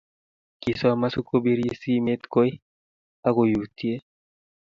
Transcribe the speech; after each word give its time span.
kisom 0.61 0.99
asikobirchi 1.07 1.71
simet 1.81 2.21
koi, 2.33 2.51
aku 3.27 3.41
yutie 3.51 3.95